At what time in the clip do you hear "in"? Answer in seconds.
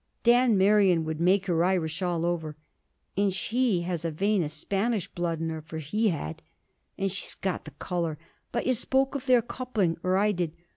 5.39-5.49